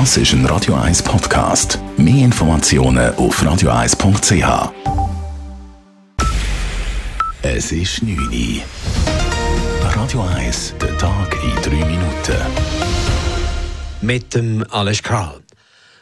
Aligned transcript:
Das 0.00 0.16
ist 0.16 0.32
ein 0.32 0.44
Radio 0.46 0.74
1 0.74 1.04
Podcast. 1.04 1.78
Mehr 1.96 2.24
Informationen 2.24 3.14
auf 3.14 3.40
radio1.ch. 3.40 4.72
Es 7.42 7.70
ist 7.70 8.02
9 8.02 8.18
Uhr. 8.18 8.62
Radio 9.94 10.22
1, 10.22 10.74
der 10.82 10.98
Tag 10.98 11.36
in 11.44 11.62
3 11.62 11.86
Minuten. 11.86 12.36
Mit 14.00 14.34
dem 14.34 14.66
Alles 14.68 15.00
Kral. 15.00 15.40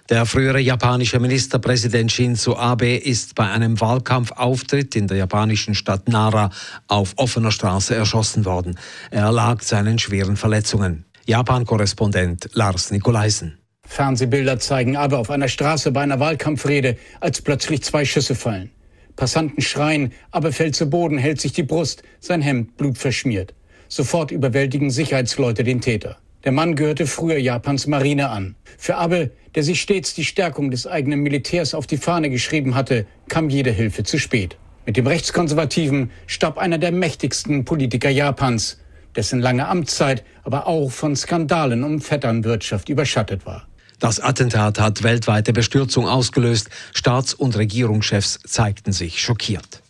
Der 0.09 0.24
frühere 0.24 0.61
japanische 0.61 1.20
Ministerpräsident 1.20 2.11
Shinzo 2.11 2.56
Abe 2.56 2.96
ist 2.96 3.34
bei 3.34 3.50
einem 3.50 3.79
Wahlkampfauftritt 3.79 4.96
in 4.96 5.06
der 5.06 5.18
japanischen 5.18 5.74
Stadt 5.74 6.09
Nara 6.09 6.48
auf 6.88 7.12
offener 7.16 7.50
Straße 7.50 7.95
erschossen 7.95 8.46
worden. 8.46 8.79
Er 9.11 9.30
lag 9.30 9.61
seinen 9.61 9.98
schweren 9.98 10.38
Verletzungen. 10.38 11.04
Japan-Korrespondent 11.27 12.48
Lars 12.54 12.90
Nikolaisen. 12.90 13.61
Fernsehbilder 13.93 14.59
zeigen 14.59 14.96
Abe 14.96 15.18
auf 15.18 15.30
einer 15.30 15.48
Straße 15.48 15.93
bei 15.93 16.00
einer 16.00 16.18
Wahlkampfrede, 16.18 16.96
als 17.21 17.43
plötzlich 17.43 17.82
zwei 17.82 18.07
Schüsse 18.07 18.34
fallen. 18.34 18.71
Passanten 19.17 19.61
schreien, 19.61 20.12
Abe 20.30 20.50
fällt 20.50 20.75
zu 20.75 20.89
Boden, 20.89 21.18
hält 21.18 21.43
sich 21.43 21.53
die 21.53 21.62
Brust, 21.62 22.03
sein 22.18 22.40
Hemd 22.40 22.79
blutverschmiert. 22.79 23.53
Sofort 23.89 24.31
überwältigen 24.31 24.90
Sicherheitsleute 24.90 25.62
den 25.62 25.82
Täter. 25.82 26.17
Der 26.44 26.53
Mann 26.53 26.75
gehörte 26.75 27.07
früher 27.07 27.36
Japans 27.36 27.86
Marine 27.86 28.31
an. 28.31 28.57
Für 28.79 28.96
Abe, 28.96 29.31
der 29.54 29.62
sich 29.62 29.82
stets 29.82 30.14
die 30.14 30.25
Stärkung 30.25 30.70
des 30.70 30.86
eigenen 30.86 31.20
Militärs 31.20 31.75
auf 31.75 31.86
die 31.86 31.98
Fahne 31.98 32.31
geschrieben 32.31 32.75
hatte, 32.75 33.06
kam 33.28 33.50
jede 33.50 33.70
Hilfe 33.70 34.05
zu 34.05 34.19
spät. 34.19 34.56
Mit 34.86 34.97
dem 34.97 35.06
Rechtskonservativen 35.06 36.11
starb 36.27 36.56
einer 36.56 36.78
der 36.78 36.92
mächtigsten 36.92 37.67
Politiker 37.67 38.11
Japans, 38.11 38.81
dessen 39.14 39.41
lange 39.41 39.69
Amtszeit 39.69 40.25
aber 40.45 40.67
auch 40.67 40.91
von 40.91 41.14
Skandalen 41.14 41.84
um 41.84 42.00
Vetternwirtschaft 42.00 42.89
überschattet 42.89 43.45
war. 43.45 43.69
Das 44.02 44.19
Attentat 44.19 44.80
hat 44.80 45.05
weltweite 45.05 45.52
Bestürzung 45.52 46.08
ausgelöst. 46.08 46.70
Staats- 46.92 47.34
und 47.34 47.56
Regierungschefs 47.56 48.41
zeigten 48.44 48.91
sich 48.91 49.22
schockiert. 49.22 49.81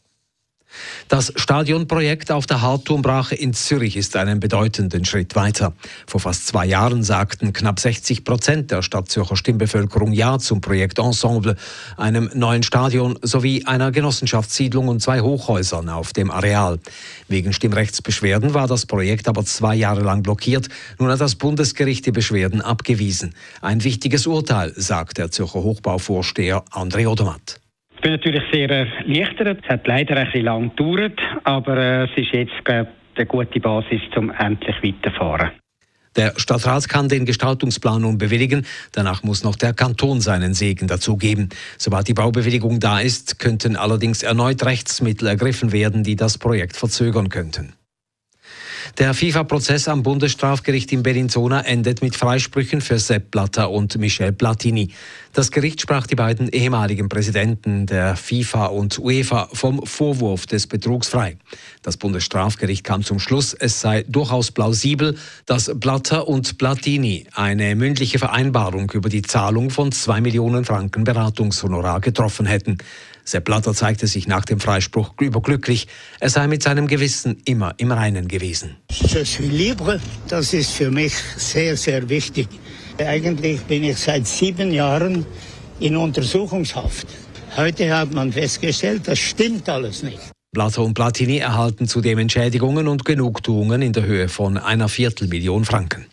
Das 1.08 1.32
Stadionprojekt 1.36 2.30
auf 2.30 2.46
der 2.46 2.62
Hartturmbrache 2.62 3.34
in 3.34 3.52
Zürich 3.52 3.96
ist 3.96 4.16
einen 4.16 4.40
bedeutenden 4.40 5.04
Schritt 5.04 5.34
weiter. 5.34 5.72
Vor 6.06 6.20
fast 6.20 6.46
zwei 6.46 6.66
Jahren 6.66 7.02
sagten 7.02 7.52
knapp 7.52 7.80
60 7.80 8.24
Prozent 8.24 8.70
der 8.70 8.82
Stadtzürcher 8.82 9.36
Stimmbevölkerung 9.36 10.12
Ja 10.12 10.38
zum 10.38 10.60
Projekt 10.60 10.98
Ensemble, 10.98 11.56
einem 11.96 12.30
neuen 12.34 12.62
Stadion 12.62 13.18
sowie 13.22 13.64
einer 13.64 13.92
Genossenschaftssiedlung 13.92 14.88
und 14.88 15.00
zwei 15.00 15.20
Hochhäusern 15.20 15.88
auf 15.88 16.12
dem 16.12 16.30
Areal. 16.30 16.78
Wegen 17.28 17.52
Stimmrechtsbeschwerden 17.52 18.54
war 18.54 18.66
das 18.66 18.86
Projekt 18.86 19.28
aber 19.28 19.44
zwei 19.44 19.74
Jahre 19.74 20.02
lang 20.02 20.22
blockiert. 20.22 20.68
Nun 20.98 21.10
hat 21.10 21.20
das 21.20 21.34
Bundesgericht 21.34 22.06
die 22.06 22.12
Beschwerden 22.12 22.60
abgewiesen. 22.60 23.34
Ein 23.60 23.84
wichtiges 23.84 24.26
Urteil, 24.26 24.72
sagt 24.76 25.18
der 25.18 25.30
Zürcher 25.30 25.62
Hochbauvorsteher 25.62 26.64
André 26.70 27.06
Odomat. 27.06 27.61
Ich 28.02 28.10
bin 28.10 28.14
natürlich 28.14 28.42
sehr 28.52 28.68
erleichtert. 28.68 29.60
Es 29.62 29.68
hat 29.68 29.86
leider 29.86 30.16
ein 30.16 30.24
bisschen 30.24 30.44
lang 30.44 30.74
gedauert, 30.74 31.20
aber 31.44 31.76
äh, 31.76 32.04
es 32.06 32.10
ist 32.16 32.32
jetzt 32.32 32.64
glaub, 32.64 32.88
eine 33.14 33.26
gute 33.26 33.60
Basis, 33.60 34.00
um 34.16 34.32
endlich 34.40 34.74
weiterzufahren. 34.82 35.52
Der 36.16 36.32
Stadtrat 36.36 36.88
kann 36.88 37.08
den 37.08 37.26
Gestaltungsplan 37.26 38.02
nun 38.02 38.18
bewilligen. 38.18 38.66
Danach 38.90 39.22
muss 39.22 39.44
noch 39.44 39.54
der 39.54 39.72
Kanton 39.72 40.20
seinen 40.20 40.52
Segen 40.52 40.88
dazugeben. 40.88 41.50
Sobald 41.78 42.08
die 42.08 42.14
Baubewilligung 42.14 42.80
da 42.80 42.98
ist, 42.98 43.38
könnten 43.38 43.76
allerdings 43.76 44.24
erneut 44.24 44.64
Rechtsmittel 44.64 45.28
ergriffen 45.28 45.70
werden, 45.70 46.02
die 46.02 46.16
das 46.16 46.38
Projekt 46.38 46.76
verzögern 46.76 47.28
könnten. 47.28 47.74
Der 48.98 49.14
FIFA-Prozess 49.14 49.88
am 49.88 50.02
Bundesstrafgericht 50.02 50.92
in 50.92 51.02
Bellinzona 51.02 51.62
endet 51.62 52.02
mit 52.02 52.16
Freisprüchen 52.16 52.80
für 52.80 52.98
Sepp 52.98 53.30
Blatter 53.30 53.70
und 53.70 53.96
Michel 53.98 54.32
Platini. 54.32 54.90
Das 55.32 55.50
Gericht 55.50 55.80
sprach 55.80 56.06
die 56.06 56.14
beiden 56.14 56.48
ehemaligen 56.50 57.08
Präsidenten 57.08 57.86
der 57.86 58.16
FIFA 58.16 58.66
und 58.66 58.98
UEFA 58.98 59.48
vom 59.54 59.86
Vorwurf 59.86 60.46
des 60.46 60.66
Betrugs 60.66 61.08
frei. 61.08 61.38
Das 61.82 61.96
Bundesstrafgericht 61.96 62.84
kam 62.84 63.02
zum 63.02 63.18
Schluss, 63.18 63.54
es 63.54 63.80
sei 63.80 64.04
durchaus 64.06 64.50
plausibel, 64.50 65.16
dass 65.46 65.70
Blatter 65.74 66.28
und 66.28 66.58
Platini 66.58 67.26
eine 67.34 67.74
mündliche 67.76 68.18
Vereinbarung 68.18 68.90
über 68.90 69.08
die 69.08 69.22
Zahlung 69.22 69.70
von 69.70 69.90
zwei 69.90 70.20
Millionen 70.20 70.66
Franken 70.66 71.04
Beratungshonorar 71.04 72.00
getroffen 72.00 72.44
hätten. 72.44 72.76
Sepp 73.24 73.44
Blatter 73.44 73.74
zeigte 73.74 74.06
sich 74.06 74.26
nach 74.26 74.44
dem 74.44 74.60
Freispruch 74.60 75.14
überglücklich. 75.20 75.88
Er 76.20 76.30
sei 76.30 76.46
mit 76.46 76.62
seinem 76.62 76.86
Gewissen 76.86 77.38
immer 77.44 77.74
im 77.76 77.92
Reinen 77.92 78.28
gewesen. 78.28 78.76
Je 78.90 79.24
suis 79.24 79.38
libre. 79.38 80.00
Das 80.28 80.52
ist 80.52 80.72
für 80.72 80.90
mich 80.90 81.14
sehr, 81.36 81.76
sehr 81.76 82.08
wichtig. 82.08 82.48
Eigentlich 82.98 83.60
bin 83.62 83.84
ich 83.84 83.98
seit 83.98 84.26
sieben 84.26 84.72
Jahren 84.72 85.24
in 85.80 85.96
Untersuchungshaft. 85.96 87.06
Heute 87.56 87.94
hat 87.94 88.12
man 88.12 88.32
festgestellt, 88.32 89.02
das 89.06 89.18
stimmt 89.18 89.68
alles 89.68 90.02
nicht. 90.02 90.20
Blatter 90.52 90.82
und 90.82 90.94
Platini 90.94 91.38
erhalten 91.38 91.88
zudem 91.88 92.18
Entschädigungen 92.18 92.86
und 92.86 93.04
Genugtuungen 93.04 93.82
in 93.82 93.92
der 93.92 94.04
Höhe 94.04 94.28
von 94.28 94.58
einer 94.58 94.88
Viertelmillion 94.88 95.64
Franken. 95.64 96.06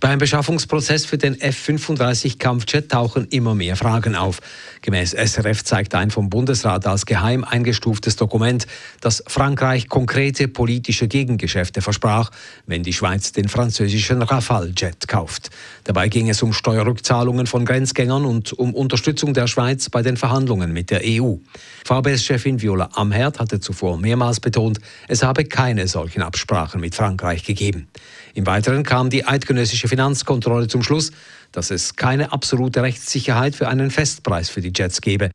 Beim 0.00 0.18
Beschaffungsprozess 0.18 1.04
für 1.04 1.18
den 1.18 1.40
F-35 1.40 2.38
Kampfjet 2.38 2.90
tauchen 2.90 3.26
immer 3.28 3.54
mehr 3.54 3.76
Fragen 3.76 4.16
auf. 4.16 4.40
Gemäß 4.80 5.12
SRF 5.12 5.62
zeigt 5.64 5.94
ein 5.94 6.10
vom 6.10 6.28
Bundesrat 6.28 6.86
als 6.86 7.06
geheim 7.06 7.44
eingestuftes 7.44 8.16
Dokument, 8.16 8.66
dass 9.00 9.22
Frankreich 9.26 9.88
konkrete 9.88 10.48
politische 10.48 11.08
Gegengeschäfte 11.08 11.82
versprach, 11.82 12.30
wenn 12.66 12.82
die 12.82 12.92
Schweiz 12.92 13.32
den 13.32 13.48
französischen 13.48 14.22
Rafale-Jet 14.22 15.06
kauft. 15.06 15.50
Dabei 15.84 16.08
ging 16.08 16.28
es 16.28 16.42
um 16.42 16.52
Steuerrückzahlungen 16.52 17.46
von 17.46 17.64
Grenzgängern 17.64 18.24
und 18.24 18.52
um 18.52 18.74
Unterstützung 18.74 19.34
der 19.34 19.46
Schweiz 19.46 19.88
bei 19.88 20.02
den 20.02 20.16
Verhandlungen 20.16 20.72
mit 20.72 20.90
der 20.90 21.02
EU. 21.04 21.36
VBS-Chefin 21.84 22.60
Viola 22.60 22.90
Amherd 22.94 23.38
hatte 23.38 23.60
zuvor 23.60 23.98
mehrmals 23.98 24.40
betont, 24.40 24.78
es 25.08 25.22
habe 25.22 25.44
keine 25.44 25.88
solchen 25.88 26.22
Absprachen 26.22 26.80
mit 26.80 26.94
Frankreich 26.94 27.44
gegeben. 27.44 27.88
Im 28.34 28.46
Weiteren 28.46 28.82
kam 28.82 29.10
die 29.10 29.24
eidgenössische 29.42 29.88
Finanzkontrolle 29.88 30.68
zum 30.68 30.82
Schluss, 30.82 31.10
dass 31.50 31.70
es 31.70 31.96
keine 31.96 32.32
absolute 32.32 32.82
Rechtssicherheit 32.82 33.56
für 33.56 33.68
einen 33.68 33.90
Festpreis 33.90 34.48
für 34.48 34.60
die 34.60 34.72
Jets 34.74 35.00
gebe. 35.00 35.30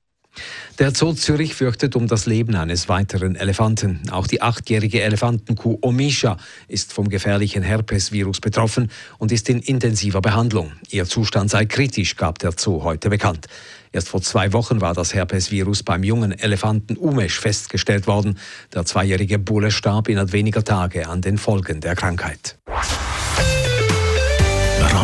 Der 0.78 0.94
Zoo 0.94 1.14
Zürich 1.14 1.56
fürchtet 1.56 1.96
um 1.96 2.08
das 2.08 2.28
Leben 2.28 2.56
eines 2.56 2.88
weiteren 2.88 3.36
Elefanten. 3.36 4.02
Auch 4.12 4.28
die 4.28 4.44
achtjährige 4.44 5.02
Elefantenkuh 5.02 5.80
Omisha 5.82 6.38
ist 6.68 6.94
vom 6.94 7.10
gefährlichen 7.10 7.64
Herpesvirus 7.64 8.40
betroffen 8.40 8.92
und 9.18 9.32
ist 9.32 9.50
in 9.50 9.60
intensiver 9.60 10.22
Behandlung. 10.22 10.74
Ihr 10.92 11.06
Zustand 11.06 11.50
sei 11.50 11.66
kritisch, 11.66 12.16
gab 12.16 12.38
der 12.38 12.54
Zoo 12.56 12.84
heute 12.84 13.10
bekannt. 13.10 13.48
Erst 13.92 14.10
vor 14.10 14.22
zwei 14.22 14.54
Wochen 14.54 14.80
war 14.80 14.94
das 14.94 15.16
Herpesvirus 15.16 15.82
beim 15.82 16.04
jungen 16.04 16.32
Elefanten 16.32 16.96
Umesh 16.98 17.40
festgestellt 17.40 18.06
worden. 18.06 18.38
Der 18.76 18.86
zweijährige 18.86 19.40
Bulle 19.40 19.72
starb 19.72 20.08
innerhalb 20.08 20.34
weniger 20.34 20.64
Tage 20.64 21.08
an 21.08 21.22
den 21.22 21.40
Folgen 21.40 21.82
der 21.82 21.96
Krankheit. 21.96 22.60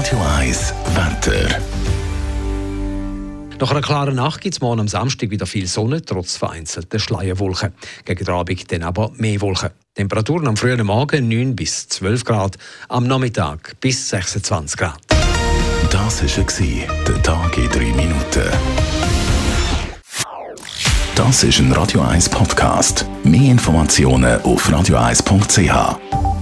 Radio 0.04 0.20
1 0.38 0.74
Wetter. 0.96 1.62
Nach 3.58 3.72
einer 3.72 3.82
klaren 3.82 4.16
Nacht 4.16 4.42
gibt 4.42 4.56
es 4.56 4.60
morgen 4.60 4.82
am 4.82 4.90
Samstag 4.90 5.30
wieder 5.30 5.46
viel 5.46 5.66
Sonne, 5.66 6.02
trotz 6.02 6.36
vereinzelter 6.36 7.00
Schleierwolken. 7.00 7.74
Gegen 8.04 8.26
den 8.26 8.34
Abend 8.34 8.70
dann 8.70 8.84
aber 8.84 9.12
mehr 9.16 9.40
Wolken. 9.40 9.70
Temperaturen 9.96 10.50
am 10.50 10.58
frühen 10.58 10.86
Morgen 10.86 11.30
9 11.30 11.56
bis 11.56 11.88
12 11.88 12.26
Grad, 12.26 12.58
am 12.90 13.08
Nachmittag 13.08 13.80
bis 13.80 14.10
26 14.10 14.78
Grad. 14.78 15.00
Das 15.90 16.22
war 16.22 16.94
der 17.08 17.24
Tag 17.24 17.58
in 17.58 17.70
3 17.70 17.80
Minuten. 17.80 18.50
Das 21.16 21.44
ist 21.46 21.60
ein 21.60 21.72
Radio 21.72 22.02
1 22.02 22.28
Podcast. 22.28 23.06
Mehr 23.24 23.52
Informationen 23.52 24.42
auf 24.42 24.68
radio1.ch. 24.68 26.33